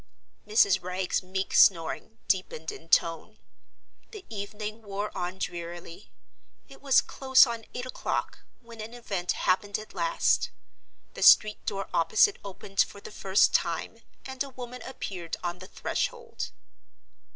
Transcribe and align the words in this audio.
Mrs. 0.47 0.81
Wragge's 0.81 1.21
meek 1.21 1.53
snoring 1.53 2.17
deepened 2.27 2.71
in 2.71 2.89
tone; 2.89 3.37
the 4.09 4.25
evening 4.29 4.81
wore 4.81 5.15
on 5.15 5.37
drearily; 5.37 6.11
it 6.67 6.81
was 6.81 7.01
close 7.01 7.45
on 7.45 7.65
eight 7.75 7.85
o'clock—when 7.85 8.81
an 8.81 8.95
event 8.95 9.33
happened 9.33 9.77
at 9.77 9.93
last. 9.93 10.49
The 11.13 11.21
street 11.21 11.63
door 11.67 11.87
opposite 11.93 12.37
opened 12.43 12.81
for 12.81 12.99
the 12.99 13.11
first 13.11 13.53
time, 13.53 14.01
and 14.25 14.43
a 14.43 14.49
woman 14.49 14.81
appeared 14.81 15.37
on 15.43 15.59
the 15.59 15.67
threshold. 15.67 16.49